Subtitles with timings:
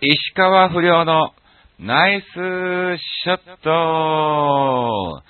[0.00, 1.32] 石川不良の
[1.80, 5.22] ナイスショット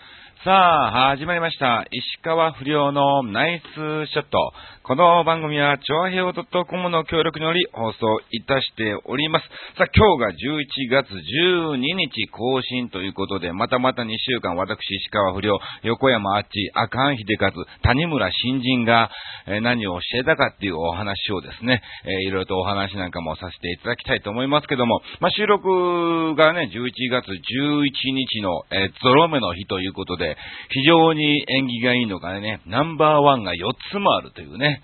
[0.44, 1.87] さあ、始まりました。
[1.91, 3.64] 石川不良のナイス
[4.12, 4.52] ショット。
[4.88, 9.45] この番組は、超平洋 .com の協力により放送いたしております。
[9.76, 17.52] さあ、今日が11月12日更新ということで、またまた2週間、私、石川不良、横山あっち、赤ん秀和、
[17.83, 19.11] 谷村新人が、
[19.47, 30.39] え何をしてたかっていうお話をですね、えいろいろとお話なんかもさせていただきたいと思いますけども、まあ、収録がね、11月11日の、えゾロ目の日ということで、
[30.70, 33.57] 非常に縁起がいいのがね、ナンバーワンが4
[33.93, 34.77] つもあるというね、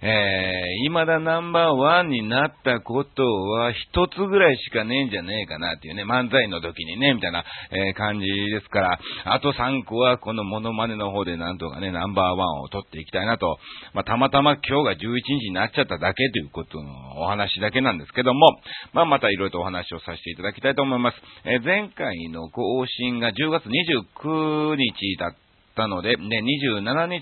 [0.00, 13.58] えー、未だナンバーワンになったことは一つぐらいしかねえんじゃねえかなっていうね、漫才の時にね、みたいな、えー感じですから、あと3個はこのモノマネの方でなんとかね、ナンバーワンを取っていきたいなと、
[13.92, 18.60] まあ、たまたま今日が11日になっちゃっただけということのお話だけなんですけども、
[18.92, 21.16] まあ、またいろいろとお話をさせていただきたいと思います。
[21.44, 25.47] えー前回の更新が10月29日だった
[25.78, 27.20] たので、ね、27日、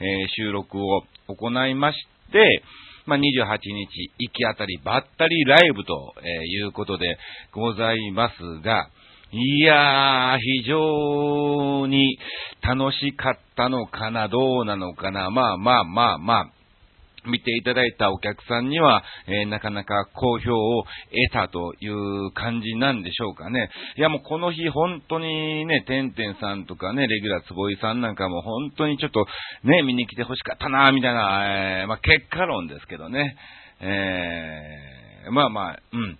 [0.00, 1.98] えー収録を行いまし
[2.32, 2.62] て、
[3.06, 7.16] まあ、28日、行き当たりばったりライブと、えーいうことで
[7.52, 8.88] ございますが、
[9.32, 12.18] いやー、非常に
[12.60, 16.50] 楽しかったのかな、どうなのかな、まあまあまあまあ、
[17.26, 23.70] 見ていただいたお客さんには、えーなかなか好評を得たという感じなんでしょうかね。
[23.96, 29.26] いやもうこの日本当にね、てんてんさんとかね、レギュラー坪井さんなんかも本当にちょっと
[29.64, 33.36] ね、見に来て欲しかったな、みたいな、えーまあ結果論ですけどね。
[33.80, 36.18] えーまあまあ、うん。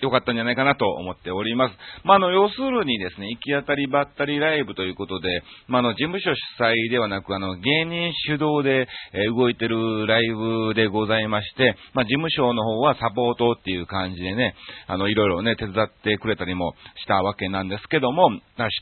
[0.00, 1.74] 良かったんじゃないかなと思っております。
[2.04, 14.54] まあ、の、要するにですね、行き当たりばったりライブということで、まあ、の、事務所主催ではなく、あの、芸人主導で、えー動いてるライブでございまして、まあ、事務所の方はサポートっていう感じでね、
[14.86, 18.28] あの、いろいろね、手伝ってくれたりもしたわけなんですけども、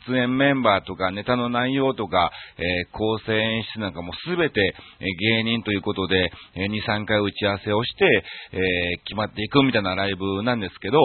[0.09, 4.61] 出演メンバーとか、ネタの内容とか、えー構成演出なんかもすべて、
[5.01, 5.05] え
[5.37, 8.59] 芸人ということで、えー2、3回打ち合わせをして、え
[9.05, 10.99] 決まっていくみたいなライブなんですけど、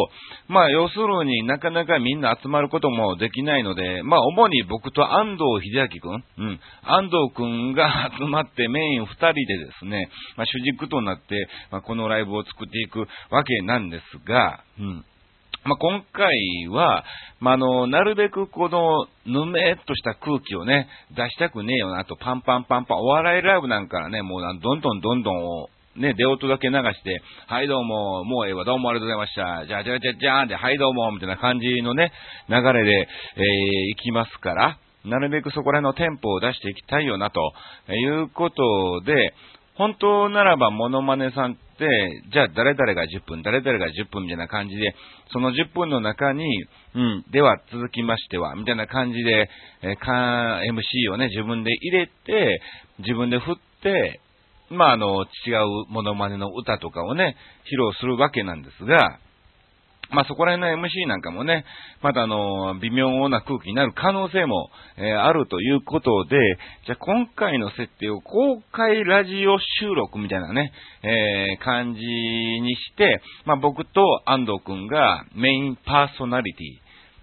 [0.47, 9.45] まあ、要するになかなかみんな集まることもできないので、まあ、主に僕と安藤秀明くん、うん、安藤くんが集まってメイン2人でで
[9.79, 12.99] すね、まあ、主軸となって、まあ、このライブを作っていく
[13.31, 15.05] わけなんですが、うん。
[15.65, 16.35] まあ、今回
[16.69, 17.05] は、
[17.39, 29.67] まあ、あの、なるべくこの、ぬめっとした空気をね、出したくねえよなと、パンパンパンパン、お笑いライブなんかね、もうどんどんどんどん、ね、出音だけ流して、はいどうも、もうええわ、どうもありがとうございました。
[29.67, 32.11] じゃあじゃあじゃあじゃあで、はいどうも、みたいな感じのね、
[32.49, 33.43] 流れで、えー、
[33.89, 37.41] 行きますから、なるべくそこら辺のテンポを出していきたいよな、と
[37.93, 39.35] いうことで、
[39.75, 44.95] 本当ならば、モノマネさんって、じゃあ誰々が10分、誰々が10分みたいな感じで、
[45.31, 46.45] その10分の中に、
[46.95, 49.49] うん、では続きましては、みたいな感じで、
[49.83, 52.61] えーか MC をね、自分で入れて、
[52.99, 54.21] 自分で振って、
[54.73, 55.51] まあ、あの、違
[55.85, 57.35] うモノマネの歌とかをね、
[57.65, 59.19] 披露するわけなんですが、
[60.11, 61.65] まあ、そこら辺の MC なんかもね、
[62.01, 66.37] またあの、微妙な空気になる可能性も、えーあるということで、
[66.85, 76.59] じゃあ今回の設定を公開ラジオ収録みたいなね、えー感じにして、まあ、僕と安藤くんがメインパーソナリテ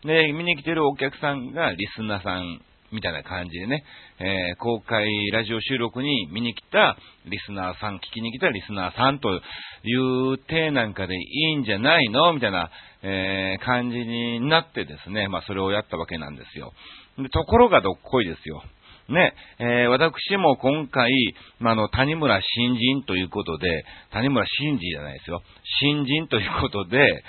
[0.04, 2.60] ィ、で、見に来てるお客さんがリスナーさん
[2.92, 3.84] みたいな感じでね、
[4.18, 6.96] えー公開ラジオ収録に見に来た
[7.26, 11.18] リスナーさん、聞きに来たリスナーさんという体なんかでい
[11.52, 12.32] いんじゃないの？
[12.32, 12.70] みたいな、
[13.02, 16.72] えー感じになってですね、まあそれをやったわけなんですよ。
[17.18, 18.62] でところがどっこいですよ。
[19.08, 21.10] ね、えー私も今回、
[21.58, 25.42] まあ、の、谷村新人ということで、谷村新司じゃないですよ。
[25.80, 27.24] 新人ということで、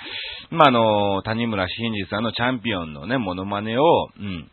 [0.50, 3.82] まあ、あの、谷村新司さんのチャンピオンのね、モノマネを、
[4.16, 4.48] うん、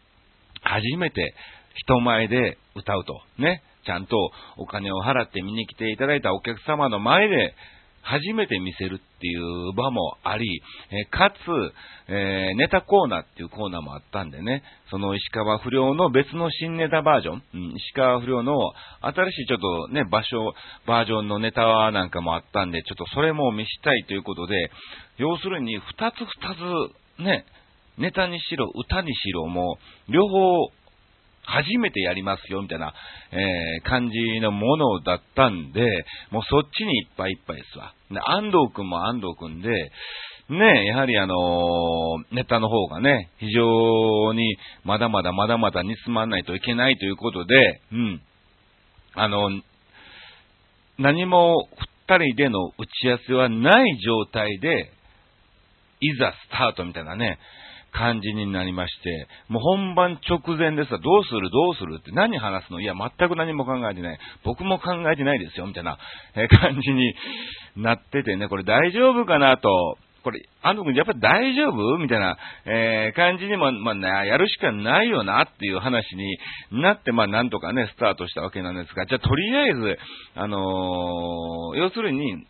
[0.69, 1.33] 初めて
[1.75, 3.21] 人前で歌うと。
[3.37, 3.63] ね。
[3.85, 4.15] ちゃんと
[4.57, 7.55] お金を払って見に来ていただいたお客様の前で
[8.01, 18.57] 初めて見せるっていう場もあり、えかつ、えーネタコーナーっていうコーナーもあったんでね、その石川不良の別の新ネタバージョン、うん石川不良の
[19.01, 20.53] 新しいちょっとね、場所、
[20.87, 24.71] バージョンのネタなんかもあったんで、ちょっとそれも見したいということで、
[25.17, 27.45] 要するに二つ二つね、
[27.99, 30.71] ネタにしろ、歌にしろ、もう、両方、
[31.43, 32.93] 初めてやりますよ、みたいな、
[33.31, 35.81] えー感じのものだったんで、
[36.31, 37.93] もうそっちにいっぱいいっぱいですわ。
[38.11, 39.69] で安藤くんも安藤くんで、
[40.49, 48.21] ね、やはりあのーネタの方がね、非常にまだまだまだまだ煮詰まらないといけないということで、うん。
[49.15, 49.49] あの、
[50.97, 51.67] 何も
[52.07, 54.91] 二人での打ち合わせはない状態で、
[56.01, 57.39] いざスタートみたいなね、
[57.91, 61.49] 感じになりまして、もう本番直前でさ、どうする？
[61.49, 61.97] どうする？
[61.99, 62.81] って何話すの？
[62.81, 64.19] いや、全く何も考えてない。
[64.43, 65.97] 僕も考えてないですよ、みたいな
[66.35, 67.13] 感じに
[67.77, 71.97] なっててね、これ大丈夫かなと、これ、安藤君やっぱり大丈夫？
[71.97, 79.97] みたいな、えー、感じにも、まあ、ね、やるしかないよなっていう話になって、まあ、なんとかね、スタートしたわけなんですが、じゃあ、とりあえず、
[80.35, 82.45] あのー、要するに、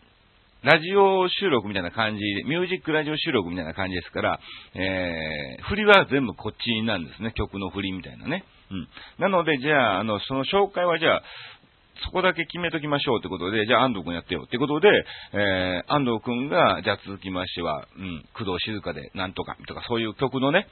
[0.61, 4.39] ラジオ収録みたいな感じで、ミュージックラジオ収録みたいな感じですから、
[4.75, 7.31] えー、振りは全部こっちなんですね。
[7.33, 8.43] 曲の振りみたいなね。
[8.69, 8.87] うん。
[9.19, 11.23] なので、じゃあ、あの、その紹介はじゃあ、
[12.03, 14.89] そこだけ決めときましょうってことで、じゃあ安藤くんやってよってことで、
[15.31, 20.67] えー、安藤くんが、じゃあ続きましては、うん、工藤静香でなんとかとかそういう曲のね、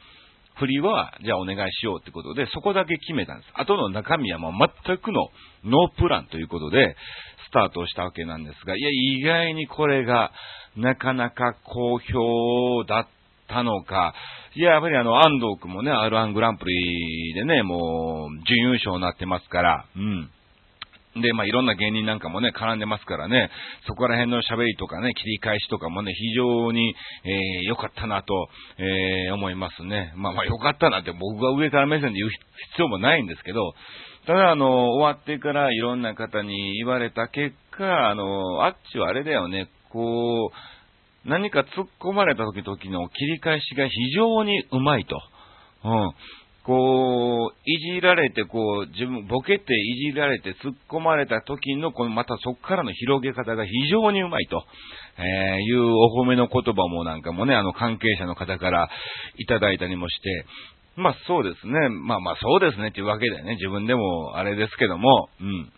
[0.60, 3.52] 振りは、じゃあお願いしようってことで、そこだけ決めたんです。
[3.54, 4.54] あとの中身はもう
[4.86, 5.30] 全くの
[5.64, 6.96] ノープランということで、
[7.48, 10.32] スタートしたわけなんですが、いや、意外にこれが、
[10.76, 13.08] なかなか好評だっ
[13.48, 14.14] たのか、
[14.56, 20.30] いや、やっぱりあの、安藤くんもね、R1 グランプリでね、もう、準優勝になってますから、うん。
[21.22, 23.50] で、まあ、いろんな芸人なんかもね、絡んでますからね、
[23.88, 30.14] そこら辺の喋りとかね、切り返しとかもね、非常に、えー、良かったなと、えー、思いますね。
[30.16, 32.42] まあまあ、良かったなって僕が上から目線で言う必
[32.82, 33.74] 要もないんですけど、
[34.26, 45.22] ただ、あの、終わってからいろんな方に言われた結果、あの、あっちはあれだよね、こう、何か突っ込まれた時々の切り返しが非常にうまいと。
[45.84, 46.14] うん。
[46.68, 54.66] こう、いじられて、こう、自分、ボケていじられて突っ込まれた時の、このまたそこからの広げ方が非常にうまいと、
[55.18, 58.90] えー、いうお褒めの言葉もなんかもね、あの関係者の方から
[59.38, 60.46] いただいたりもして、
[60.98, 61.88] まあそうですね。
[61.88, 65.72] まあまあそうですねっていうわけでね、自分でもあれですけども、うん。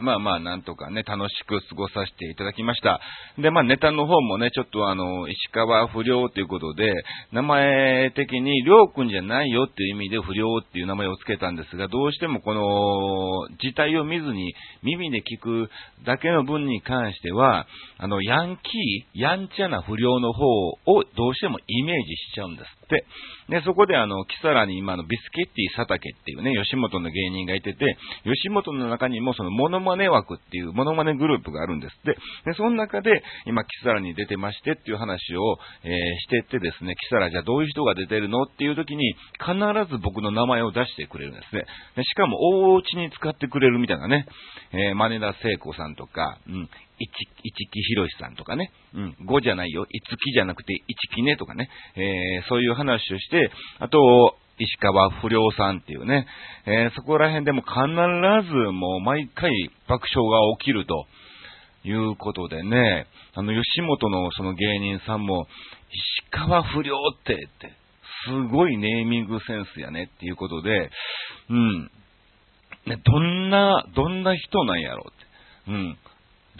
[0.00, 3.00] まあまあ、なんとかね、楽しく過ごさせていただきました。
[3.38, 6.92] で、まあネタの方もね、ちょっとあの、石川不良ということで、
[7.32, 15.70] 名前的に、りょうくんじゃないよっていう意味で不良っていう名前を付けたんですが、どうしてもこの、字体を見ずに耳で聞く
[16.04, 17.66] だけの文に関しては、
[17.98, 23.04] あの、ヤンキー、やんちゃな不良の方をどうしてもイメージしちゃうんですって。
[23.50, 32.16] で、そこであの、キサラに今のビスケッティ佐竹っていうね、吉本の芸人がいてて、吉本の中にもそのモノマネ枠っていうモノマネグループがあるんですって。
[32.46, 33.10] で、その中で
[33.46, 39.58] 今キサラに出てましてっていう話を、えー、してってですね、キサラじゃあどういう人が出てるのっていう時に必
[39.90, 41.64] ず僕の名前を出してくれるんですね。
[41.96, 44.26] でしかも大内に使ってくれるみたいなね、
[44.72, 46.68] えー、真田聖子さんとか、うん、
[47.00, 56.26] 一木ひろしさんとかね、うん、5じゃないよ、一木じゃなくて一木ねとかね、えー、そういう話をして、あと、石川不良さんっていうね、
[56.66, 57.80] えー、そこら辺でも必
[58.48, 59.50] ずもう毎回
[59.88, 61.06] 爆笑が起きると。
[61.82, 65.46] いうことでね、あの、吉本のその芸人さんも、
[65.90, 67.72] 石川不良ってって、
[68.26, 70.90] すごいネーミングセンスやねっていうことで、
[71.48, 71.90] うん。
[72.86, 75.72] ね、どんな、どんな人なんやろうって。
[75.72, 75.98] うん。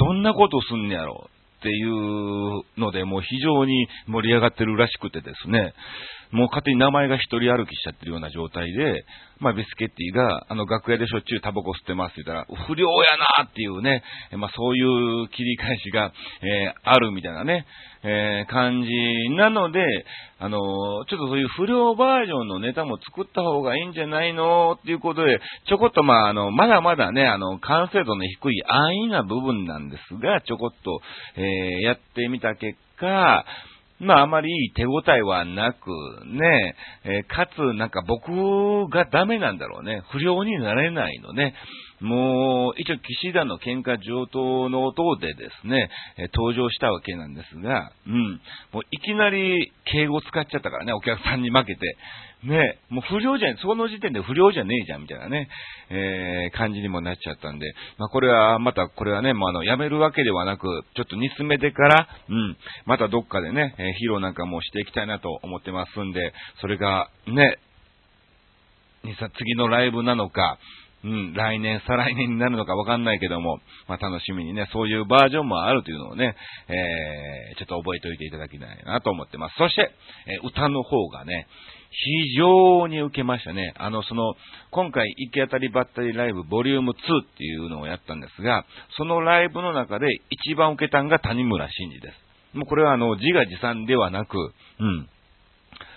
[0.01, 5.75] どんなことすんねやろっていうので、もう非常に盛り上がってるらしくてですね、
[6.33, 9.05] もう勝手に名前が一人歩きしちゃってるような状態で、
[9.41, 14.03] まあ、ビスケッティが、あの、楽屋でしょっちゅうタバコ吸ってますって言ったら、不良やなっていうね、
[14.37, 16.13] まあ、そういう切り返しが、
[16.43, 17.67] えー、あるみたいなね、
[18.03, 19.85] えー、感じなので、
[20.39, 25.39] あのー、ちょっとそういう不良バージョンのネタも作った方がいいんじゃないのっていうことで、
[25.69, 31.01] ちょこっとまあ、あの、まだまだね、あの、完成度の低い安易な部分なんですが、ちょこっと、
[31.37, 31.45] えー、
[31.81, 33.45] やってみた結果、
[34.01, 35.89] まああまりいい手応えはなく、
[36.27, 40.03] ね、えー、かつなんか僕がダメなんだろうね。
[40.11, 41.55] 不良になれないのね。
[42.01, 48.41] もう、一応岸田の喧嘩上等の音でですね、えー、登場したわけなんですが、うん。
[48.73, 51.97] もういきなり敬語使っちゃったからね、お客さんに負けて。
[52.43, 55.49] ね、もう不良じゃん、その時点で不良じゃねえじゃん、みたいなね、
[55.91, 62.57] えー、感じにもなっちゃったんで、まあこれは、また、これはね、もうあの、やめるわけではなく、ちょっと煮詰めてから、うん、
[62.87, 67.59] またどっかでね、えー、披露なんかもしていきたいなと思ってますんで、それが、ね、
[69.39, 70.59] 次のライブなのか、
[71.03, 76.37] うん、来年、再来年になるのかわかんないけども、まあ、楽しみにね、そういうバージョンもあるというのをね、
[76.69, 79.57] えー、ちょっと覚えておいていただきたいなと思ってます。
[79.57, 79.91] そして、
[80.27, 81.47] えー、歌の方がね、
[81.91, 83.75] 非常に受けましたね。
[83.77, 84.35] あの、その、
[84.71, 86.97] 今回、行き当たりばったりライブボリューム2っ
[87.37, 88.65] ていうのをやったんですが、
[88.97, 92.57] そのライブの中で一番受けたんが谷村新司です。
[92.57, 95.09] もうこれはあの、自画自賛ではなく、うん。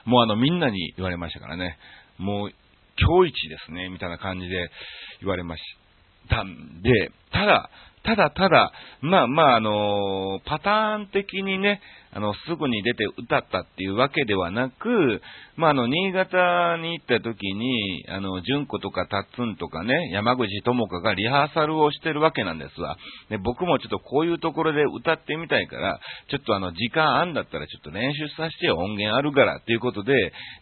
[0.05, 1.77] もうあの、みんなに言われましたからね。
[2.17, 2.51] もう、
[2.99, 4.69] 今日一ですね、みたいな感じで
[5.21, 5.63] 言われまし
[6.29, 7.69] たんで、ただ、
[8.03, 11.81] ただただ、まあまあ、あのパターン的にね、
[12.15, 15.21] あの、すぐに出て歌ったっていうわけではなく、
[15.55, 22.97] まあ、あの、新潟に行った時に、あの、純子とかタッツンとかね、山口智香がリハーサルをしてるわけなんですわ。
[23.29, 30.13] で、僕もちょっとこういうところで歌ってみたいから、ちょっとあの、時間あんだったらちょっと練習させて、音源あるから、っていうことで、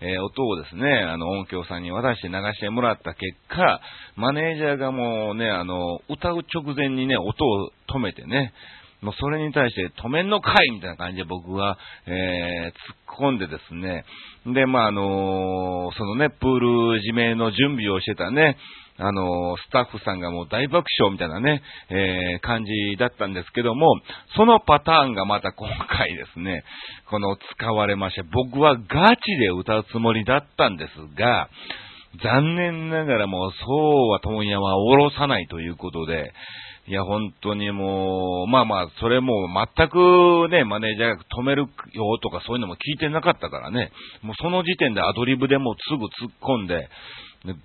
[0.01, 3.81] えー、音をですね、あの、音響さんに渡して流してもらった結果、
[4.15, 8.53] マネージャーがもうね、あの、歌う直前にね、音を止めてね、
[9.01, 14.05] もうそれに対して止めんのかいみたいな感じで僕は、えー、突っ込んでですね、
[14.53, 16.67] で、まあ、あのー、そのね、プール
[17.01, 18.57] 締めの準備をしてたね、
[18.97, 23.87] あのー、スタッフさんがもう大爆笑みたいなね、えー、感じだったんですけども、
[24.35, 26.63] そのパターンがまた今回ですね、
[27.09, 31.49] この使われまして、僕はガチで歌うつもりだったんですが、
[32.23, 36.31] 残念ながらもうそうは問屋はおろさないということで、
[36.91, 41.61] いや、本当にもう、まあまあ、それも全くね、マネージャーが止める
[41.93, 46.89] よとかそういうのも聞いてなかったからね、もうその時点でアドリブでもうすぐ突っ込んで、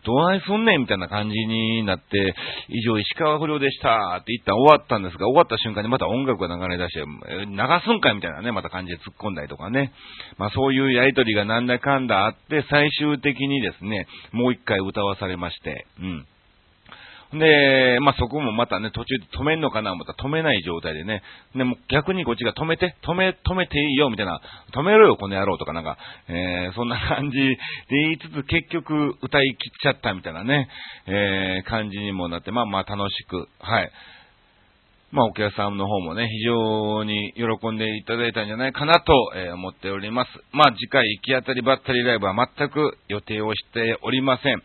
[0.04, 2.36] どないすんねんみたいな感じになって、
[2.68, 9.90] 以上石川不良でしたって言ったら終わったんですが、終わった瞬間にまた音楽が流れ出して、流すんかいみたいなね、また感じで突っ込んだりとかね。
[10.38, 16.26] まあそういうやりとりがなんだかんだあって、最終的にですね、もう一回歌わされまして、うん。
[17.32, 21.22] で、まあ、そこもまたね、途中で止めんのかなまた止めない状態でね、
[21.54, 24.40] でも逆にこっちが止めて、止め、止めていいよ、みたいな、
[24.72, 27.58] 止めろよ、この野郎とかなんか、えー、そんな感じで
[27.90, 30.68] 言いつつ結局歌い切っちゃったみたいなね、
[31.06, 33.90] えー、感じにもなって、まあまあ楽しく、はい。
[35.12, 40.30] まあ、お客さんの方もね、非常に喜んでいただいたんじゃないかなと、え、思っております。
[40.52, 44.56] まあ、次回行き当たりばったりライブは全く予定をしておりません。
[44.56, 44.60] 1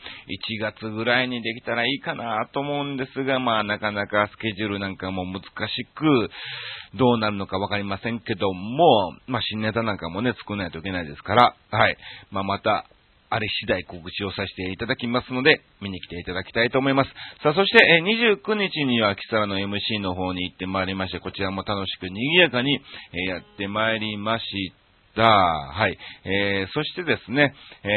[0.60, 5.48] 月ぐらいにできたらいいかなと思うんですが、まあ、なかなかスケジュールなんかも難し
[5.94, 6.30] く、
[6.98, 11.98] どうなるのかわかりませんけども、まあ、新ネタなんかもね、作らないといけないですから、はい。
[12.32, 12.88] まあ、また、
[13.34, 17.10] あれ次第告知をさせていただきますので、見に来ていただきたいと思います。
[17.42, 18.02] さあ、そして、え
[18.36, 22.76] 29日には、キサラの MC の方に行ってまいりまして、こちらも楽しく賑やかに、
[23.14, 24.74] えやってまいりまし
[25.16, 25.24] た。
[25.24, 25.98] はい。
[26.26, 27.88] えー、そしてですね、え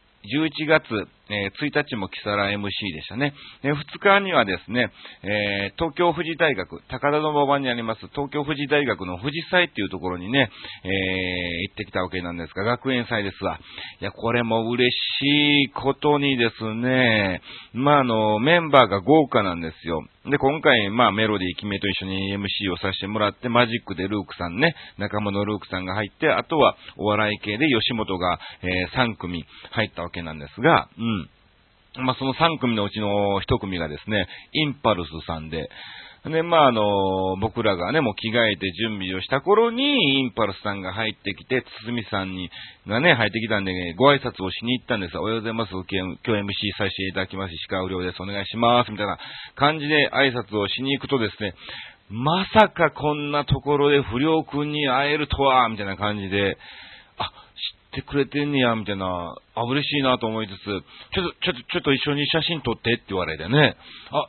[0.00, 0.88] ー11月、
[1.30, 3.32] えー、1日もキサラ MC でしたね。
[3.62, 4.90] えー、2日にはですね、
[5.22, 10.50] えー、東京富士大学、高田馬場にあります東京富士大学の富士祭っていうところにね、
[10.84, 10.88] え
[11.62, 13.58] 行ってきたわけなんですが、学園祭ですわ。
[14.00, 17.40] いや、これも嬉しいことにですね、
[17.72, 20.02] まあ、あの、メンバーが豪華なんですよ。
[20.26, 31.13] で、今回、まあ、メロディー、君と一緒に MC をさせてもらって、マジックでルークさんね、仲間のルークさんが入って、あとは、お笑い系で吉本が、え、3組入ったわけなんですが、うん。
[31.96, 35.68] まあ、その3組のうちの1組がですね、インパルスさんで、
[36.30, 42.48] で、まあ、あの、僕らがね、もう着替えて準備をした頃に、インパルスさんが入ってきて、堤さんに、
[42.88, 45.18] がね、入ってきたんで、ね、ご挨拶をしに行ったんです。
[45.18, 45.70] おはようございます。
[45.72, 45.90] 今日
[46.24, 46.48] MC
[46.78, 47.52] させていただきます。
[47.52, 48.22] 石川不良です。
[48.22, 48.90] お願いします。
[48.90, 49.18] みたいな
[49.54, 51.52] 感じで挨拶をしに行くとですね、
[52.08, 56.56] まさかこんなところで不良くんに会えるとは、みたいな感じで、
[57.18, 57.30] あ、
[57.83, 59.06] 知ってくれてんねや、みたいな、
[59.54, 60.82] あ、嬉しいなと思いつつ、ちょっと、
[61.40, 63.76] ちょっと、ちょっと一緒に写真撮ってって言われてね、
[64.10, 64.28] あ、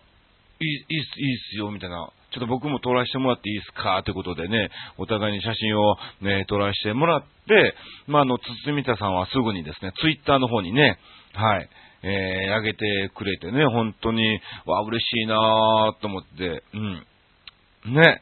[0.62, 2.10] いい、いいっす、いいっすよ、みたいな。
[2.32, 7.76] ちょっと僕も撮らせてもらっていいですかということでね、お互いに写真をね、撮らせてもらって、
[8.08, 11.00] まあ、あの、つつみたさんはすぐにですね、ツイッターの方にね、
[11.34, 11.70] はい、
[12.04, 17.06] えー、上げてくれてね、本当に、わ、嬉しいなぁと思って、うん。
[17.94, 18.22] ね、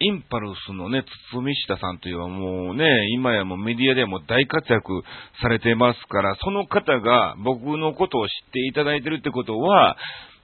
[0.00, 5.02] インパルスのね、堤下さんというのはもうね、今やもうメディアでも大活躍
[5.42, 9.96] されてますから、その方が僕のことを知っていただいてるってことは、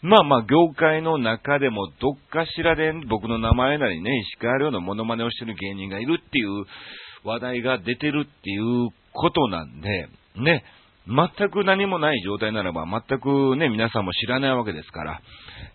[0.02, 6.64] まあまあ、業界の中でもどっかしらで僕の名前なりね、石川遼のモノマネをしてる芸人がいるっていう
[7.24, 10.64] 話題が出てるっていうことなんで、ね、
[11.06, 15.20] 全く何もない状態ならば、全くね、皆さんも知らないわけですから、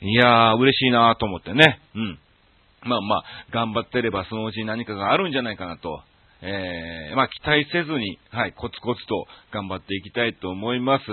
[0.02, 2.20] いやー、嬉しいなと思ってね、うん。
[2.84, 6.02] まあまあ、頑張ってればそのうち何かがあるんじゃないかなと。
[6.42, 11.06] えー、まあ、期待せずに、はい、コツコツと頑張っていきたいと思います。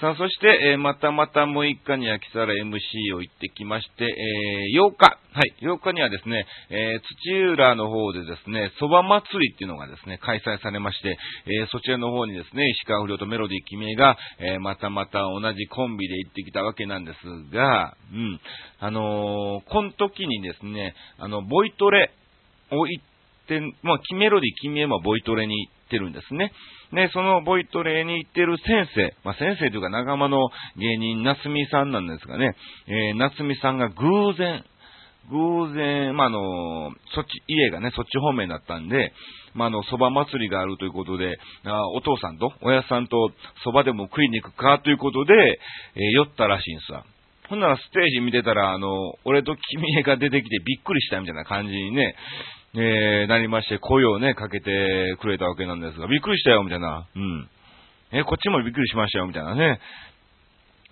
[0.00, 18.40] さあ、そして、えー、またまた6日に秋皿 MC を行ってきまして、えー、8日、はい、8日にはですね、え土浦の方でですね、蕎麦祭りっていうのがですね、開催されまして、えそちらの方にですね、石川不良とメロディー君が、えまたまた同じコンビで行ってきたわけなんですが、うん、
[18.80, 22.12] あのこの時にですね、あの、ボイトレ
[22.70, 23.15] を行って、
[23.82, 26.52] まあ、キメロディ、君へもボイトレに行ってるんですね。
[26.92, 30.38] で、そのボイトレに行ってる先生、まあ、先生というか仲間の
[30.76, 32.54] 芸人、夏美さんなんですがね、
[32.86, 34.64] えー、夏美さんが偶然、
[35.30, 39.12] 偶然、まあ、あの、そっち、家がね、そっち方面だったんで、
[39.54, 43.16] まあ、あの、蕎麦祭りがあるということで、あお父さんと、親さんと
[43.64, 47.04] 蕎麦でも食いに行くかということで、えー、酔ったらしいんですわ。
[47.48, 48.88] ほんならステージ見てたら、あの、
[49.24, 52.14] 俺と君が出てきてびっくりしたみたいな感じにね、
[52.78, 57.06] えー、なりまして、声をね、かけてくれたわけなんですが、びっくりしたよ、みたいな。
[57.16, 57.48] うん。
[58.12, 59.80] え、こっちもびっくりしましたよ、みたいなね。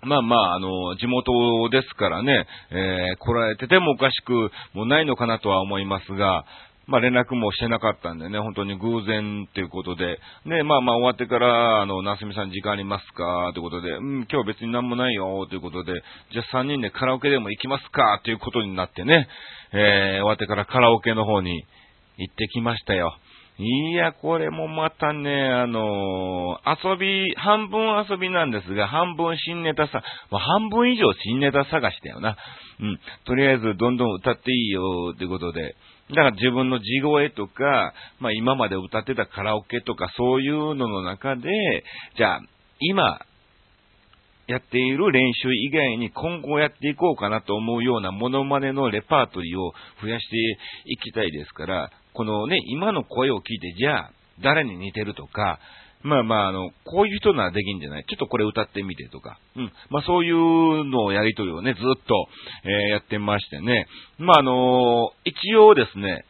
[0.01, 6.45] まあまあ、あの、地元ですからね、えー、来られててもおかしくもないのかなとは思いますが、
[6.87, 15.93] まあ連絡もしてなかったんでね、本当に偶然っていうことで、ね、まあまあ終わってから、あの、なすみさん時間ありますかということで、うん、今日別に何もないよということで、
[16.31, 19.27] じゃあ3人でカラオケでも行きますかということになってね、
[19.73, 19.79] えー、
[20.17, 21.65] 終わってからカラオケの方に
[22.17, 23.17] 行ってきましたよ。
[23.57, 32.35] いや、これもまたね、あのー、遊び、半分遊びなんですが、半分新ネタさ、もう半分以上新ネタ探しだよな。
[32.81, 32.99] うん。
[33.25, 35.75] とりあえず、どんどん歌っていいよ、ということで。
[36.09, 41.49] だから自分の地声とか、まあ今まで歌ってたカラオケとかそういうのの中で、
[42.17, 42.41] じゃあ、
[42.79, 43.19] 今、
[44.47, 50.37] やっている練習以外に今後やっていこうかなと思うようなモノマネのレパートリーを増やして
[50.85, 55.59] いきたいですから、このね、今の声を聞いて、じゃあ、誰に似てるとか、
[56.01, 58.05] まあまあ、あの、こういう人ならできんじゃない？
[58.05, 59.39] ちょっとこれ歌ってみてとか。
[59.55, 59.71] うん。
[59.89, 62.27] まあそういうのをやりとりをね、ずっと、
[62.63, 63.87] えー、やってましてね。
[64.19, 66.25] まああのー、一応ですね、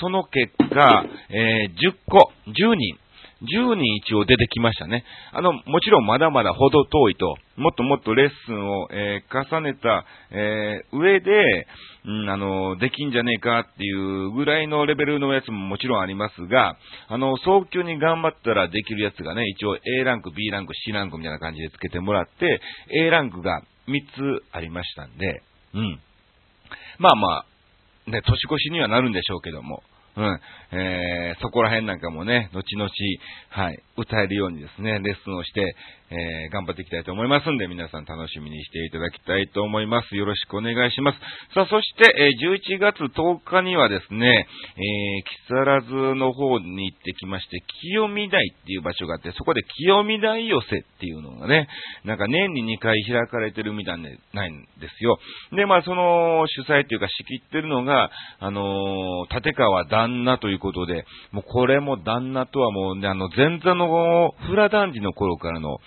[0.00, 2.96] その結果、えー、10個、10人、
[3.42, 5.04] 10人一応出てきましたね。
[5.32, 11.66] あの、もちろんまだまだほど遠いと、もっともっとレッスンを、えー、重ねた、えー、上で、
[12.04, 16.76] うん、あの、できんじゃねえかっていうぐらいのレベルのやつももちろんありますが、
[17.08, 25.42] あの、早急に頑張ったらできるやつがね、一応 A ランク、B ランク、C ランクみたいな感じでつけてもらって、A ランクが3つありましたんで、
[25.74, 26.00] うん。
[26.98, 27.28] まあま
[28.06, 29.82] あ、ね、年越しにはなるんでしょうけども、
[30.18, 30.40] うん。
[30.72, 32.90] えー、そこら辺なんかもね、後々、
[33.50, 35.74] はい、歌えるようにですね、レッスンをして、
[36.10, 40.16] えー、頑張っていきたいと思いますんで、皆さん楽しみにしていただきたいと思います。
[40.16, 41.18] よろしくお願いします。
[41.52, 44.82] さあ、そして、え、11月10日にはですね、え、
[45.22, 51.68] 木更津の方に行ってきまして、清見台っていう場所があって、そこで清見台寄せっていうのがね、
[52.04, 55.18] なんか年に2回開かれてるみたいないんですよ。
[55.52, 63.87] で、まあ、その主催っていうか仕切ってるのが、あのー、立川旦那ということで、もうこれも旦那とはもうね、あの、前座の
[64.48, 65.78] フラダンジの頃からの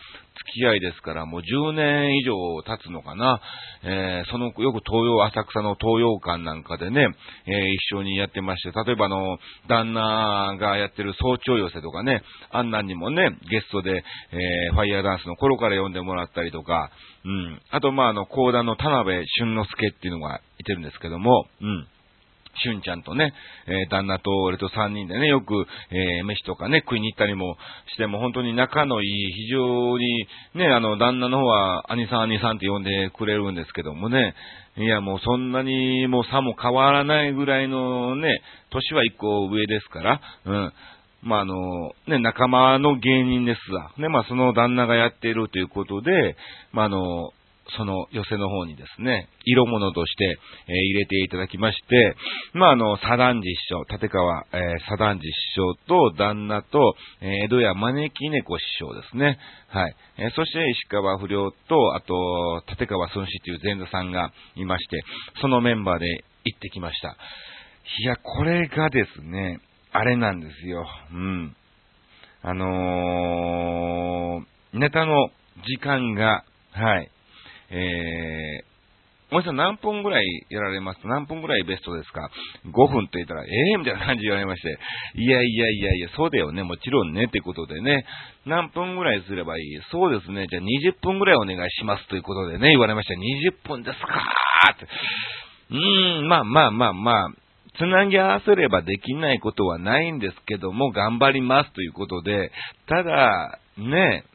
[0.42, 2.34] 付き合いですから、もう10年以上
[2.64, 3.42] 経つのかな。
[3.84, 7.08] えー、その、よく東洋、浅草の東洋館なんかでね、
[7.46, 9.38] えー、一緒にやってまして、例えばあの、
[9.68, 16.92] 旦那がやってる早朝寄せとかね、あんなんにもね、ゲストで、えー、ファイヤーダンスの頃から呼んでもらったりとか、
[17.24, 17.62] うん。
[17.70, 21.88] あと、まあ、あの、講談の田辺俊之介っていうのがいてるんですけども、うん。
[22.64, 23.34] しゅんちゃんとね、
[23.68, 27.58] えー、旦那と俺と三人でね、よく、えー、飯とかね、食いに行ったりも
[27.94, 34.36] しても、本当に仲のいい、非常に、ね、あの、旦那の方は、兄さん兄さんって呼んでくれるんですけどもね、
[34.78, 40.74] いや、もうそんなに、もう差も変わらないぐらいのね、年は一個上ですから、うん。
[41.24, 43.92] まあ、あの、ね、仲間の芸人ですわ。
[43.98, 46.36] ね、まあ、その旦那がやっているということで、
[46.72, 47.32] まあ、あの、
[47.78, 50.26] その寄せの方にですね、色物として、
[50.68, 52.16] えー、入れていただきまして、
[52.54, 59.38] まあ、あの、左団次師匠、立川、えー、左団次師匠と旦那と、えー、江戸屋招き猫師匠ですね。
[59.70, 59.96] はい。
[60.18, 65.02] えー、そして石川不良と、あと、立川孫子という前座さんがいまして、
[65.42, 67.16] そのメンバーで行ってきました。
[68.00, 69.60] いや、これがですね、
[69.92, 70.86] あれなんですよ。
[71.12, 71.56] うん。
[72.44, 75.30] あのー、ネタの
[75.66, 76.44] 時間が、
[76.74, 77.12] はい。
[77.72, 78.72] えー、
[79.32, 81.00] 森さん何分ぐらいやられます？
[81.08, 82.30] 何分ぐらいベストですか
[82.68, 84.78] ?5 分と言ったら、ええー、みたいな感じで言われまして、
[85.16, 88.06] いやいやいやいや、そうだよね、もちろんね、ってことでね、
[88.46, 89.80] 何分ぐらいすればいい？
[89.90, 93.14] そうですね、じゃあ20分ぐらいお願いしますということでね、言われました。
[93.14, 94.88] 20分ですかーって。
[95.72, 97.30] うーん、まあまあまあまあ、
[97.78, 102.52] つなぎ合わせればできないことはないんですけども、頑張りますということで、
[102.86, 104.26] ただ、ね、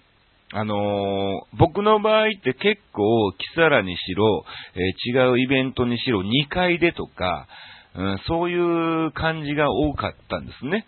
[0.52, 7.48] あのー、僕の場合って結構、キサラにしろ、えー、違うイベントにしろ、2階でとか、
[7.96, 10.84] うん、そういう感じが多かったんですね。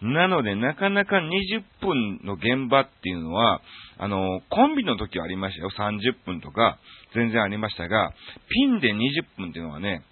[0.00, 0.14] うん。
[0.14, 3.60] なので、なかなか20分の現場っていうのは、
[3.98, 5.70] あの、コンビの時はありましたよ。
[5.70, 6.78] 30分とか、
[7.14, 8.12] 全然ありましたが、
[8.48, 8.98] ピンで20
[9.36, 10.04] 分っていうのはね、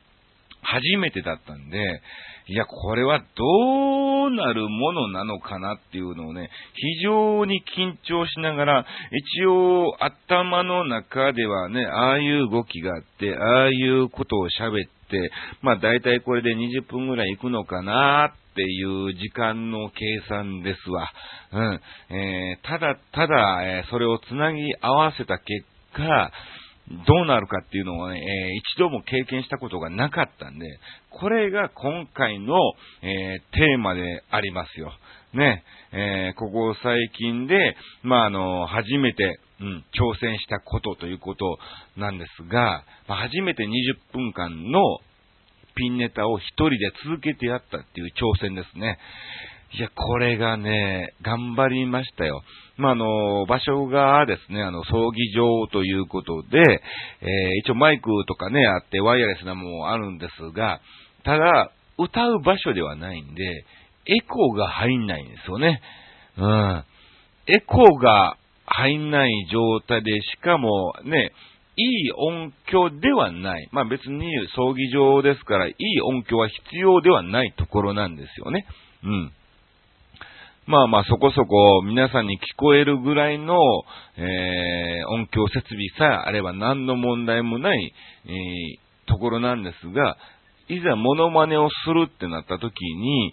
[0.62, 2.02] 初めてだったんで、
[2.50, 21.10] いや、これはどうなるものなのかなっていうのをね、非常に緊張しながら、一応頭の中ではね、ああいう動きがあって、ああいうことを喋って、まあ大体これで20分ぐらい行くのかなっていう時間の計算ですわ。
[21.52, 21.80] うん。
[22.16, 26.32] えー、ただただ、えー、それをつなぎ合わせた結果、
[27.06, 30.66] どうなるかっていうのをね、えー、一度も経験したことがなかったんで、
[31.10, 32.56] これが今回の、
[33.02, 34.92] え、テーマでありますよ。
[35.34, 41.58] ね、え、ここ最近で、まあ、あの、初めて、うん、挑戦したことということ
[41.96, 43.68] なんですが、ま、初めて20
[44.12, 44.80] 分間の
[45.74, 48.98] ピンネタを一人で続けてやったっていう挑戦ですね。
[49.70, 52.42] いや、これがね、頑張りましたよ。
[52.78, 60.80] まあ、あの、場所がですね、あの、葬儀場ということで、えー、一応マイクとかね、あってワイヤレスなももあるんですが、
[61.24, 63.44] ただ、歌う場所ではないんで、
[64.06, 65.82] エコーが入んないんですよね。
[66.38, 66.84] うん。
[67.46, 71.32] エコーが入んない状態で、しかもね、
[71.76, 73.68] いい音響ではない。
[73.72, 78.66] まあ別に葬儀場ですから、いい音響は必要ではないところなんですよね。
[79.04, 79.32] うん。
[80.68, 83.56] まあまあそこそこ皆さんに聞こえるぐらいの、
[84.18, 87.94] えー、音響設備さえあれば何の問題もない、
[88.26, 90.18] えー、ところなんですが、
[90.68, 93.32] いざモノマネをするってなった時に、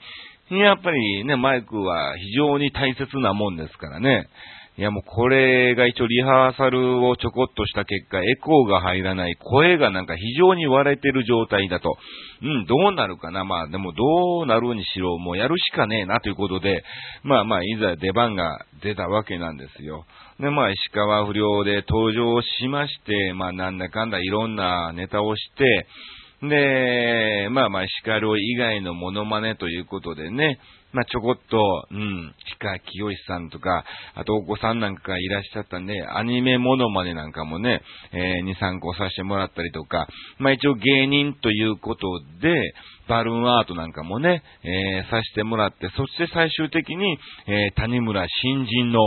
[0.49, 4.29] やっぱりね、マイクは非常に大切なもんですからね。
[4.77, 11.97] いやもうこれが一応リハーサルをちょこっとした結果、エコーが入らない、声がなんか非常に割れてる状態だと。
[12.41, 13.45] うん、どうなるかな。
[13.45, 16.83] まあでもどうなるにしろ、もうやるしかねえなということで、
[17.23, 20.05] まあまあいざ出番が出たわけなんですよ。
[20.41, 25.87] で、まあ石川不良で登場しまして、まあなんだかんだいろんなネタをして、
[26.41, 30.59] で、まあまあ、シカロ以外のモノマネということでね、
[30.95, 31.57] まあちょこっと、
[31.91, 33.83] うん、鹿清さんとか、
[34.15, 37.81] あとお子さんなんかいらっしゃったんで、アニメモノマネなんかもね、
[38.13, 40.07] えー、2、3個させてもらったりとか、
[40.39, 42.07] まあ一応芸人ということ
[42.41, 42.73] で、
[43.09, 48.99] バルーンアートなんかもね、えー、させてもらって、そして最終的に、えー、谷村新人の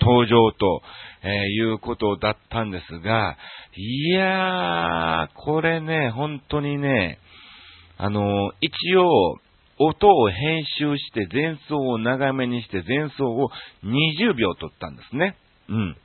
[0.00, 0.82] 登場と、
[1.24, 3.36] えー、いうことだったんですが、
[3.76, 7.18] いやー、これね、本当にね、
[7.98, 9.38] あの、一応、
[9.78, 13.50] 音を編集して前奏を長めにして前奏を
[13.84, 15.36] 20秒取ったんですね。
[15.68, 15.96] うん。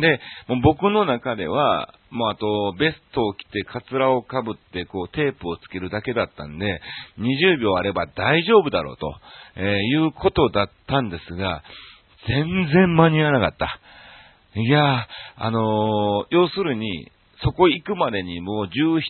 [0.00, 6.80] で、もう僕の中では、もうあと、ベストを着て、カツラをかぶって、こう、テープをつけるだけだったんで、
[7.18, 9.14] 20秒あれば大丈夫だろうと、
[9.56, 11.62] えー、いうことだったんですが、
[12.26, 13.80] 全然間に合わなかった。
[14.54, 17.10] いやあのー、要するに、
[17.44, 19.00] そこ行くまでにもう17、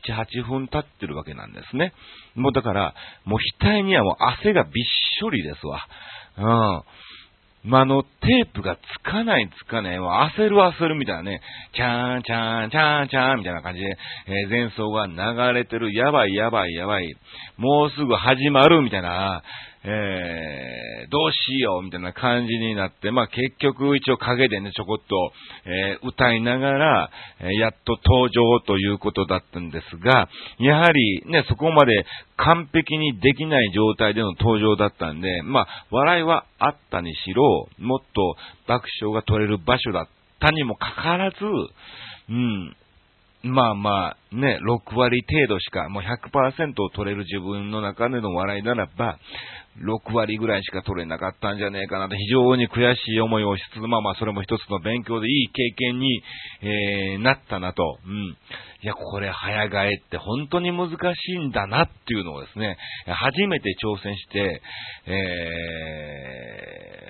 [0.42, 1.92] 8分経ってるわけなんですね。
[2.34, 4.72] もうだから、もう額にはもう汗がびっ
[5.18, 5.86] しょりですわ。
[6.38, 6.82] うん。
[7.64, 11.40] まあ、の、テープがつかないつかない、もう焦る焦るみたいなね、
[11.74, 13.86] チャーン、チャーン、チャーン、チャーンみたいな感じで、
[14.26, 17.14] えー、前奏が流れてる、やばいやばいやばい、
[17.58, 19.44] もうすぐ始まるみたいな、
[19.84, 25.32] えー、どうしようみたいな感じになって、まあ結局一応影でね、ちょこっと、
[25.66, 38.36] えー、歌いながら、えー、やっと登場ということだったんですが、やはりね、そこまで完璧にできない状態での登場だったんで、まあ、笑いはあったにしろ、もっと
[38.68, 40.08] 爆笑が取れる場所だっ
[40.40, 41.36] たにもかかわらず、
[42.28, 42.76] うん、
[43.44, 49.18] まあまあ、ね、6割程度しか、もう100%を取れる自分の中での笑いならば、
[49.80, 56.22] 6割ぐらいしか取れなかったんじゃねえかなと、非常に悔しい思いをしつつ、まあまあ、それも一つの勉強でいい経験に、
[56.62, 57.98] えー、なったなと。
[58.06, 58.12] うん。
[58.12, 58.36] い
[58.82, 60.96] や、これ、早替えって本当に難し
[61.34, 62.76] いんだなっていうのをですね、
[63.06, 64.62] 初めて挑戦して、
[65.06, 65.48] え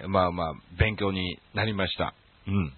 [0.07, 2.15] ー、まあまあ、勉強になりました。
[2.47, 2.73] うん。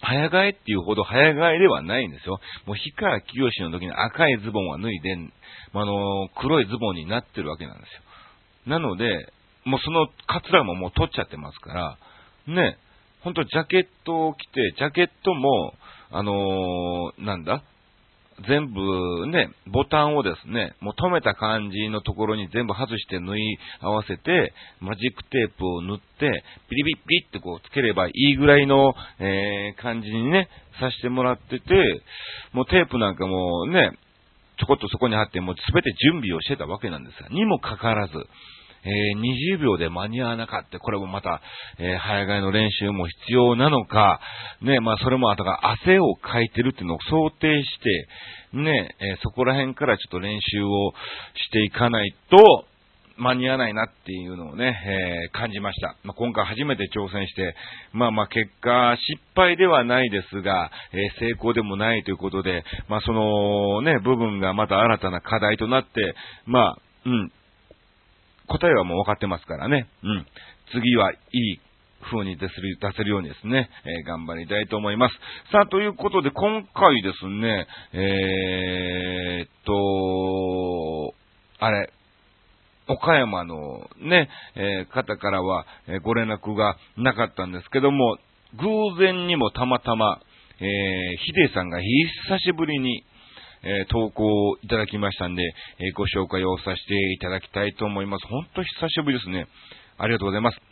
[0.00, 2.40] 早替えっていうほど早替えではないんですよ。
[2.66, 5.16] もう日川きよしの時に赤いズボンは脱いで、
[5.74, 8.02] あの、黒いズボンになってるわけなんですよ。
[8.66, 9.32] なので、
[9.64, 11.98] もうそのカツラももう取っちゃってますから、
[12.46, 12.78] ね、
[13.20, 15.74] ほんとジャケットを着て、ジャケットも、
[16.10, 17.62] あのー、なんだ？
[18.46, 30.48] 全部ね、ボタンをですね、もう止めた感じのところに全部外して縫い合わせて、マジックテープを塗って、ピリピリピリってこうつければいいぐらいの、えー、感じにね、
[30.78, 32.02] させてもらってて、
[32.52, 33.98] もうテープなんかもね、
[34.58, 38.12] ちょこっとそこに貼って、もうすべて準備をしてたわけなんですが、にもかかわらず、
[38.84, 40.78] えー、20秒で間に合わなかった。
[40.78, 41.40] これもまた、
[41.78, 44.20] えー、早替えの練習も必要なのか、
[44.62, 47.78] ね、まあそれもあとが汗をかいてるっていうのを想定し
[48.52, 50.92] て、ね、えー、そこら辺からちょっと練習を
[51.34, 52.66] していかないと、
[53.18, 55.96] 間に合わないなっていうのをね、えー、感じました。
[56.04, 57.54] まあ、今回初めて挑戦して、
[57.92, 66.14] まあまあ結果、失敗ではないですが、えー、成功でもないということで、まあそのね、部分がまた新たな課題となって、
[66.46, 67.32] まあ、うん、
[68.48, 70.26] 答えはもう分かってますからね、うん、
[70.72, 71.60] 次はいい
[72.10, 75.14] 風に出せる出せるようにですね、えー、頑張りたいと思います。
[75.52, 81.14] さあ、ということで、今回ですね、えー、っと、
[81.58, 81.92] あれ、
[82.88, 88.16] 岡山のね、えー、方からは、えご連絡がなかったんですけども、
[88.54, 90.20] 偶然にもたまたま、
[90.60, 93.04] えー、ヒデさんが久しぶりに、
[93.62, 98.26] えー、投稿いただきましたんで、えー、ご紹介をさせていただきたいと思います。
[98.26, 99.46] ほんと久しぶりですね。
[99.98, 100.67] ありがとうございます。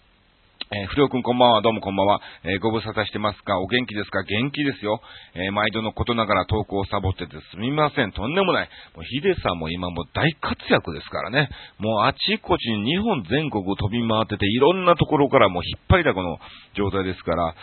[0.66, 2.20] えー、不良くんこんばんは、どうもこんばんは。
[2.42, 4.24] えー、ご無沙汰してますかお元気ですか？
[4.24, 4.98] 元気ですよ。
[5.36, 8.10] えー、毎度のことながら投稿をサボっててすみません。
[8.10, 8.68] とんでもない。
[8.96, 11.48] もうヒデさんも今も大活躍ですからね。
[11.78, 16.36] もうあちこちに日本全国を飛び回ってて、いろんなところからもう引っ張りだこの
[16.74, 17.54] 状態ですから、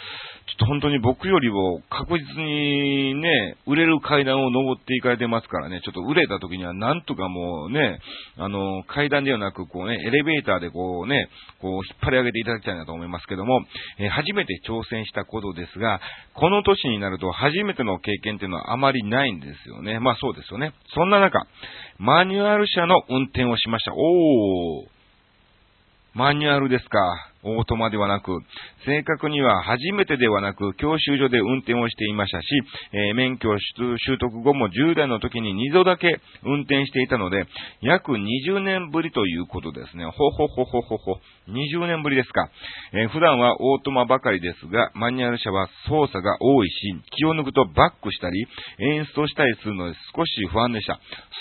[0.48, 8.00] ちょっと本当に僕よりも確実にね、売れる階段を登っていかれてますからね、ちょっと売れた時にはなんとかもうね、
[8.38, 11.28] あの、階段ではなくこうね、エレベーターでこうね、
[11.60, 13.66] こう引っ張り上げていただきたいなとと思いますけども、
[13.98, 16.00] えー、初めて挑戦したことですが、
[16.36, 20.00] この年になると初めての経験っていうのはあまりないんですよね。
[20.00, 20.74] まあそうですよね。
[20.94, 21.46] そんな中、
[21.98, 23.94] マニュアル車の運転をしました。
[23.94, 24.93] おー。
[26.16, 27.00] マニュアルですか？
[27.46, 28.40] オートマではなく、
[28.86, 32.46] 正確には初めてではなく、教習所で運転をしていましたし、
[32.94, 33.50] えー、免許
[33.98, 37.46] 習得後も10代の時に2度だけ運転していたので、
[37.82, 40.06] 約20年ぶりということですね。
[40.06, 41.20] ほほほほほほ。
[41.50, 42.48] 20年ぶりですか。
[42.94, 46.74] えー、普段はオートマばかりですが、マニュアル車は操作が多いし、
[47.18, 48.46] 気を抜くとバックしたり、
[48.80, 51.00] 演出をしたりするので少し不安でした。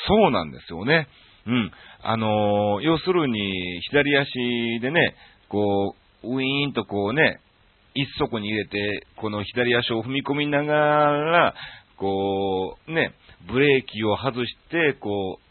[0.09, 1.07] そうなんですよね。
[1.47, 1.73] うん。
[2.03, 4.29] あのー、要するに、左足
[4.81, 5.15] でね、
[5.49, 7.41] こう、ウィーンとこうね、
[7.95, 11.55] 一足に入れて、この左足を踏み込みながら、
[11.97, 13.13] こう、ね、
[13.47, 15.43] ブレーキを外して、こう、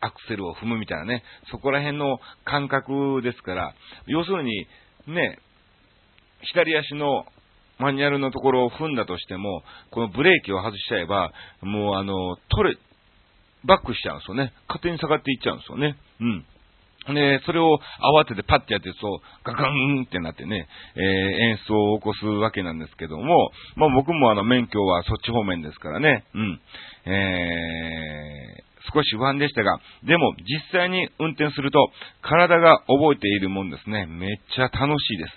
[0.00, 3.74] アクセルを踏むみたいなね、そこら辺の感覚ですから、
[4.06, 4.66] 要するに、
[5.06, 5.38] ね、
[6.42, 7.24] 左足の
[7.78, 12.78] マニュアルのところを踏んだとしても、このブレーキを外しちゃえば、もうあの、取れ、
[13.66, 14.52] バックしちゃうんですよね。
[14.68, 15.96] 勝手に下がっていっちゃうんですよね。
[16.20, 16.44] うん。
[17.12, 26.60] で、それを慌ててパッてやってると、ガガンってなってね、えー、演奏を起こすわけなんですけども、まあ僕もあの免許はそっち方面ですからね、うん。
[27.06, 31.90] えー、少し不安でしたが、でも実際に運転すると
[32.22, 34.06] 体が覚えているもんですね。
[34.06, 35.32] めっちゃ楽しいです。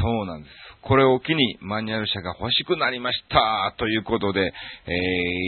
[0.00, 0.69] そうなんです。
[0.82, 3.74] これを機にマニュアル車が欲しくなりました。
[3.76, 4.44] ということで、え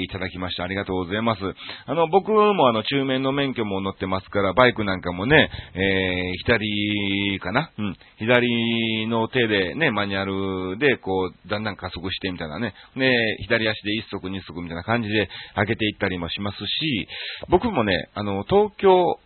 [0.03, 0.65] ー、いただきました。
[0.65, 1.41] ありがとうございます。
[1.87, 7.71] あの、僕もあの、中面の免許も乗ってますから、バイクなんかもね、えー、左かな？
[7.79, 7.97] うん。
[8.19, 12.75] 左の手でね、マニュアルで、こう、だんだん加速してみたいなね。
[12.97, 13.11] で、
[13.43, 17.09] 左足で一足二足みたいな感じで上げていったりもしますし、
[17.49, 19.19] 僕もね、あの、東京、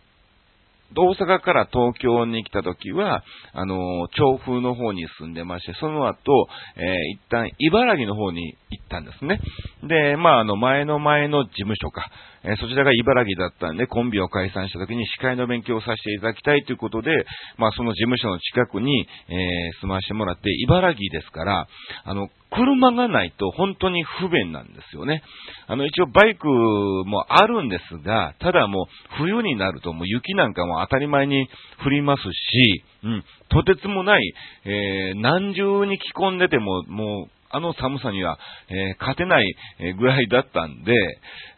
[0.95, 3.23] 大阪から東京に来た時は、
[3.53, 9.39] あの、調布の方に住んでまして、その後、えー、一旦茨城の方に行ったんですね。
[9.83, 12.09] で、まあ、あの、前の前の事務所か、
[12.47, 17.11] え、そちらが茨城だったんで、コンビを解散した時に司会の勉強をさせていただきたいということで、
[17.57, 21.67] まあ、その事務所の近くに、えー、住まわしてもらって、茨城ですから、
[22.05, 25.21] あの、車がないと本当に不便なんですよね。
[25.67, 28.85] あの、一応バイクもあるんですが、ただもう
[29.17, 31.49] 冬になるともう雪なんかも当たり前に
[31.85, 34.33] 降りますし、うん、とてつもない、
[34.63, 38.37] えー、何重に着込んでても、もうあの寒さには、
[38.69, 39.55] えー、勝てない
[39.97, 40.93] ぐらいだったんで、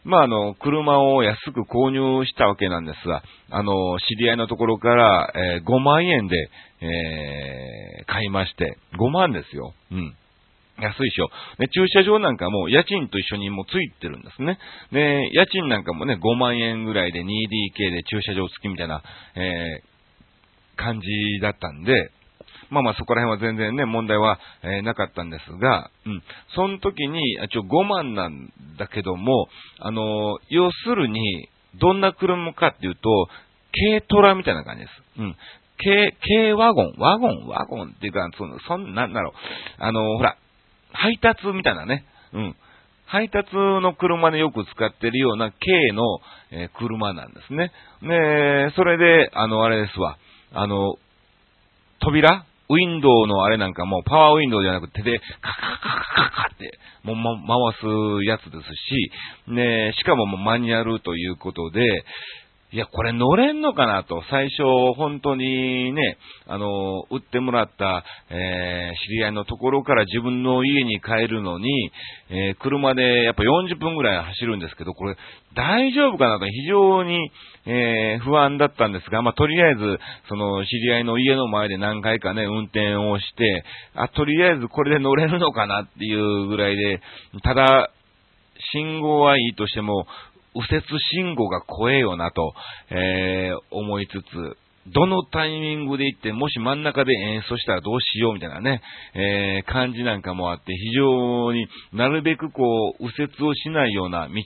[0.04, 6.36] まあ、あの、車を安く購入したわけなんですが、あの、知り合いのところから、えー、5万円で、
[6.80, 9.74] えー、買いまして、5万ですよ。
[9.90, 10.14] うん。
[10.80, 11.28] 安いでしょ。
[11.58, 14.58] で、駐車場なんかも家賃と一緒にもうついてるんですね。
[14.92, 19.02] で、家賃なんかもね、5万円ぐらいで 2DK で駐車場付きみたいな、
[19.36, 21.06] えー、感じ
[21.42, 22.10] だったんで、
[22.70, 26.22] まあまあそこら辺は全然ね、問題は、えー、なかったんですが、うん。
[26.54, 29.48] その時に、一応5万なんだけども、
[29.80, 30.04] あのー、
[30.48, 31.48] 要するに、
[31.80, 33.28] どんな車かっていうと、
[33.72, 35.20] 軽トラみたいな感じです。
[35.20, 35.36] うん。
[35.78, 39.32] 軽、軽ワゴン、ワゴン、ワゴンっていうか、その、そんななんだろう。
[39.78, 40.36] あのー、ほら、
[40.92, 42.04] 配達みたいなね。
[42.32, 42.56] うん。
[43.06, 46.02] 配達の車でよく使ってるような軽の、
[46.52, 47.72] えー、車なんですね。
[48.02, 50.16] で、それで、あの、あれですわ。
[50.52, 50.94] あの、
[52.00, 58.64] 扉ウィンドウのあれなんかもパワーウィンドウじゃなくて手でカカカカカカって、もう、ま、回すやつです
[59.48, 61.82] し、ね、しかももうマニュアルということで、
[62.72, 64.62] いや、これ乗れんのかなと、最初、
[64.96, 71.90] 本当にね、あの、売ってもらった、えー、知り合いのところから自分の家に帰るのに、
[72.30, 75.16] えー、車でやっぱ40分ぐらい走るんですけど、これ、
[75.56, 76.46] 大丈夫かなと。
[76.46, 77.32] 非常に、
[77.66, 83.64] えー、不安だったんですが、まあ、とりあえず、その、知り合いの家の前で何回かね、運転をして、
[83.96, 87.00] あ、とりあえずこれで乗れるのかなっていうぐらいで、
[87.42, 87.90] ただ、
[88.72, 90.06] 信号はいいとしても、
[90.54, 90.84] 右折
[91.14, 92.54] 信号が怖えよなと、
[92.90, 94.56] えー、思いつつ、
[94.92, 98.80] どのタイミングで行って、もし真ん中で演奏したらどうしようみたいなね、
[99.14, 104.42] えー、感じなんかもあって、非常になるべくこう、右折をしないような道で、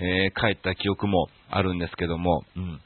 [0.00, 2.80] えー、帰った記憶もあるんですけども、うん。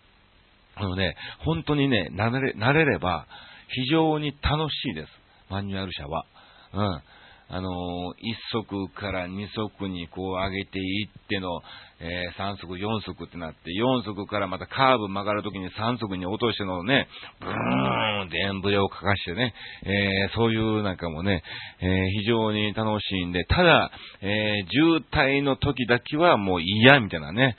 [0.76, 3.26] あのね、本当にね、慣れ、慣れれば、
[3.68, 5.08] 非常に楽しいです。
[5.48, 6.26] マニュアル車は。
[6.74, 7.02] うん。
[7.48, 11.60] あのー、1足から2足にこう上げていっての、
[12.00, 17.06] えー、3足、4足ってなって、4足からまたカーブ曲がるときに3足に落としてのね、
[17.40, 17.50] ブー
[18.24, 19.54] ンってエンブレをかかしてね、
[19.84, 21.42] えー、そういうなんかもね、
[21.80, 23.90] えー、非常に楽しいんで、ただ、
[24.22, 27.56] え渋滞の時だけはもう嫌みたいなね、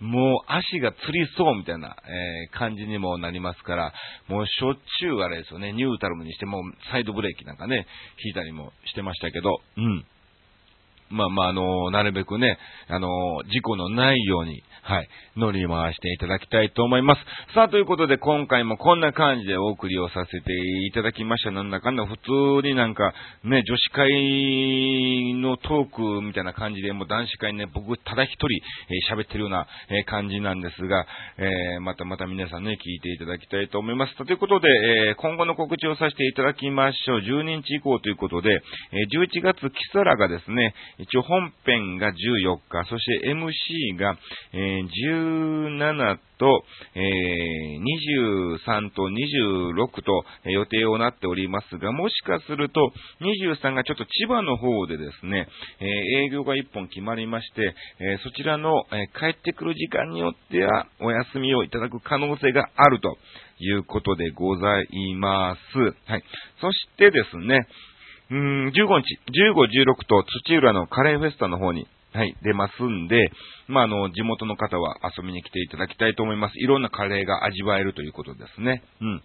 [0.00, 3.92] もう足がつりそうみたいな、えー、感じにもなりますから、
[4.28, 7.86] もうしょっちゅうあれですよね、ニュータルムにしてもサイドブレーキなんかね、
[8.24, 10.04] 引いたりもしてましたけど、うん。
[11.10, 13.08] まあまあ、あの、なるべくね、あの、
[13.52, 17.20] 事故のないように、はい、乗り回していただきたいと思います。
[17.54, 20.52] さあ、ということで今回もこんな感じでお送りをさせて
[20.86, 21.50] いただきました。
[21.50, 22.16] なんだかんだ普
[22.62, 23.12] 通になんか、
[23.44, 28.46] ね、女子会のトークみたいな感じで、もう男子会ね、僕ただ一人
[29.12, 31.06] 喋、えー、ってるような、えー、感じなんですが、
[31.38, 34.16] えー、またまた皆さんね、聞いていただきたいと思います。
[34.16, 34.68] ということで、
[35.10, 37.20] え今後の告知をさせていただきましょう。
[37.20, 38.60] 12日以降ということで、え
[39.16, 44.16] 11月、キサラがですね、一応本編が14日、そして MC が、
[44.52, 55.46] えー、17と、えー、23と26とえ予定をなっておりますが、もしかすると23がちょっと千葉の方でですね、
[55.80, 55.86] え、
[56.24, 63.18] 営業が1本決まりまして、えそちらの、え帰ってくる時間によってはお休みをいただく可能性があると
[63.58, 65.78] いうことでございます。
[66.10, 66.24] はい。
[66.60, 67.66] そしてですね、
[68.30, 73.30] うん、15日、15、16と土浦のカレーフェスタの方に、はい、出ますんで、
[73.68, 76.58] まあ、あの、地元の方は遊びに来ていただきたいと思います。
[76.58, 78.82] いろんなカレーが味わえるということですね。
[79.00, 79.22] うん。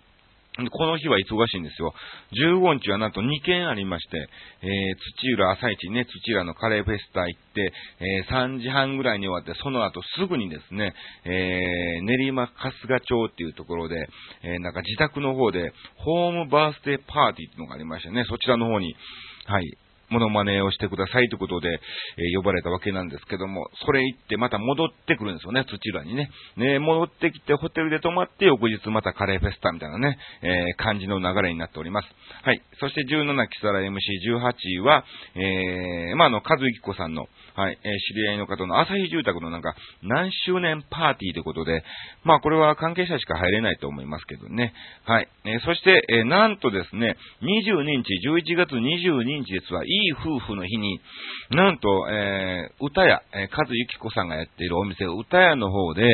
[0.72, 1.94] この日は忙しいんですよ。
[2.32, 4.18] 15日はなんと2件ありまして、
[4.62, 10.94] えー、土浦朝市ね、土浦のカレーフェスタ行って、えー、3時半ぐらいに終わって、その後すぐにですね、
[11.26, 14.08] えー、練馬春日町っていうところで、
[14.44, 18.96] えー、なんか自宅の方で、ホームバースデーパーティーっていうのがありましてね、そちらの方に、
[19.48, 19.78] はい、
[20.16, 26.30] モノマネをしてくださいということで、えー、呼ばれたわけなんですけども、それ行ってまた戻ってくるんですよね、土浦にね。
[26.56, 32.08] ね、戻ってきてホテルで泊まって翌日またカレーフェスタみたいなね、えー、感じの流れになっております。
[32.44, 32.62] はい。
[32.80, 35.04] そして17キサラ MC18 位は、
[35.36, 41.84] えー、まあ、あの、和幸子さんの、はい、えー、知り合いの方の朝日住宅のなんか、何周年パーティーということで、
[42.24, 44.74] まあ、これは関係者しか入れないと思いますけどね。
[45.04, 45.28] はい。
[45.46, 51.00] えー、そして、えー、なんとですね、22日、11月22日ですわ、いいい夫婦の日に、
[51.52, 56.08] なんと、えー、歌屋、えー、和幸子さんがやっているお店、歌屋の方で、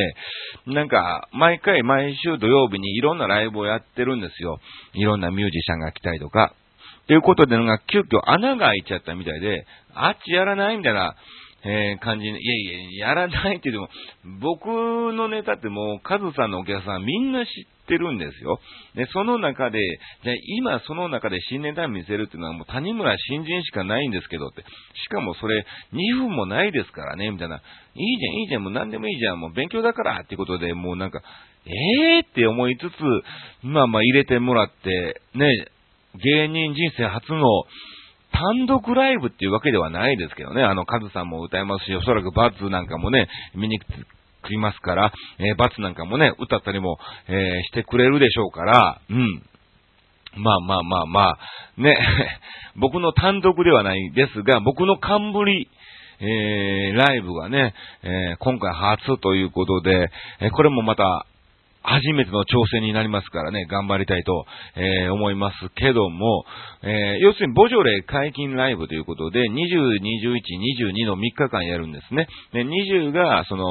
[0.68, 4.60] なんか、毎回毎週土曜日にいろんなライブをやってるんですよ。
[4.94, 6.54] いろんなミュージシャンが来たりとか。
[7.08, 11.16] ということで、なんか、急遽穴が開いちゃったみたいで、あっちやらないみたいな、
[11.64, 13.90] えー、感じ、いやいや、やらないって言っても、
[14.42, 14.66] 僕
[15.14, 18.60] のネタってもう、カズさんのお客さんみんな知ってるんですよ。
[18.96, 19.80] で、その中で、
[20.24, 24.62] じゃあ今その中で新ネタ見せるっていうのはもう谷村新人しかないんですけどって。
[24.62, 27.58] しかもそれ2分もないですからね、みたいな。
[27.58, 31.22] いいじゃん、いいじゃん、もう何でもいいじゃん、もう勉強だからってことで、もうなんか、
[31.66, 35.46] えーって思いつつ、まあまあ入れてもらって、ね、
[36.16, 37.46] 芸人人生初の、
[38.32, 43.86] 単独ライブっていうわけではないですけどね、あの、カズさんも歌いますし、おそらくバズなんかもね、見に来
[44.52, 49.44] りますから、えー、バツなんかもね、歌ったりも、えー、してくれるでしょうから、うん。
[50.38, 51.38] まあまあまあまあ、
[51.78, 51.98] ね、
[52.76, 55.68] 僕の単独ではないですが、僕の冠、
[56.20, 57.74] えー、ライブがね、
[58.04, 60.10] えー、今回初ということで、
[60.40, 61.26] えー、これもまた、
[61.84, 66.46] 初めての挑戦になりますからね、頑張りたいと、えー、思いますけども、
[66.84, 72.28] えー、要するに、ボジョレ解禁ライブということで、20、21、22の3日間やるんですね。
[72.54, 73.66] で、20が、その、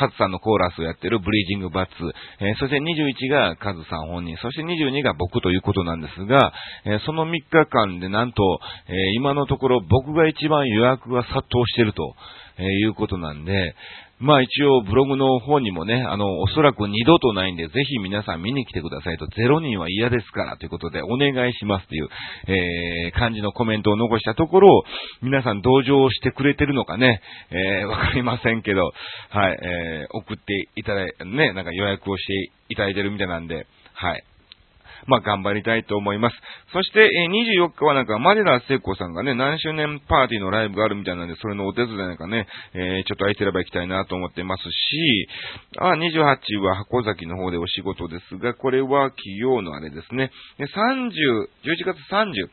[0.00, 1.92] カズさんのコーラスをやってるブリージングバッツ、
[2.40, 6.52] えー、そして21がカズさん本人、そして22が僕ということなんですが、
[6.86, 8.42] えー、その3日間でなんと、
[8.88, 12.14] えー、今のところ僕が一番予約が殺到してると、
[12.58, 13.74] えいうことなんで、
[14.20, 22.08] まあ一応ブログの方にもね、あの、おそらく二度とないんで、ぜひ皆さん見に来てくださいと、ゼロ人は嫌ですからということで、お願いしますという、
[22.46, 24.84] えー、感じのコメントを残したところ、
[25.22, 28.92] 皆さん同情してくれてるのかね、えー、わかりませんけど、
[29.30, 34.24] はい、えー、送っていただい、ね、なんか予約をしていただいてるみたいなんで、はい。
[35.06, 36.36] まあ、頑張りたいと思います。
[36.72, 45.28] そして、えー、24日はなんか、マデラ聖子さんがね、何周年パーティーのライブがあるみたいなんで、それのお手伝いなんかね、えー、ちょっと空いてれば行きたいなと思ってますし、
[45.78, 50.30] あ、28は箱崎の方でお仕事ですが、これは企業のあれですね。
[50.58, 51.10] で30、
[51.64, 52.48] 11月30、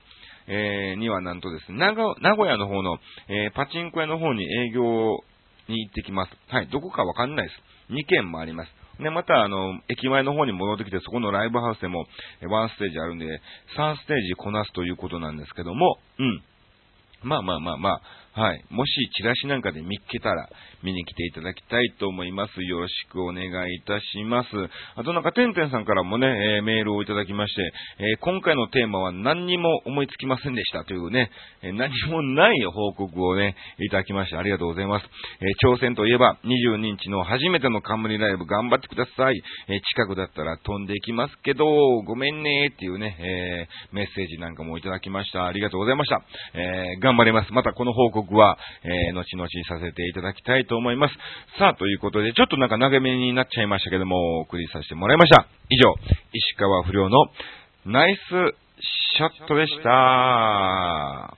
[0.49, 4.83] えー、にはなんとですね、名古屋の方の、えー、パチンコ屋の方に営業
[5.67, 6.31] に行ってきます。
[6.47, 7.93] はい、どこかわかんないです。
[7.93, 8.86] 2件もあります。
[8.99, 12.07] で、また、あの、駅前の方に戻ってきて、そこのライブハウスでも、
[12.49, 13.25] ワンステージあるんで、
[13.77, 16.43] 3ステージこなすということなんですけども、うん。
[17.23, 18.01] まあまあまあまあ、
[18.37, 18.63] はい。
[18.69, 20.47] もし、チラシなんかで見っけたら、
[20.83, 22.61] 見に来ていただきたいと思います。
[22.61, 24.49] よろしくお願いいたします。
[24.95, 26.27] あとなんか、てんてんさんからもね、
[26.57, 31.31] えー、メールをいただきまして、えー、今回のテーマは何にも思いつきませんでしたというね、
[31.63, 35.05] えー、何もない報告をね、いただきましてありがとうございます。
[35.41, 39.41] え挑戦といえば、22日の初めての冠ライブ頑張ってください。
[39.67, 41.65] え近くだったら飛んでいきますけど、
[42.05, 45.47] ごめんねっていうね、えメッセージなんかもいただきました。
[45.47, 46.21] ありがとうございました。
[46.53, 47.51] え頑張ります。
[47.51, 51.15] またこの報告は、えー後々させていただきたいと思います。
[51.57, 55.47] さあ、ということで、ちょっとなんか投げ目になっちゃいましたけども、お送りさせてもらいました。
[55.69, 55.93] 以上、
[56.33, 57.17] 石川不良の
[57.85, 58.19] ナイス
[59.15, 61.37] ショットでした。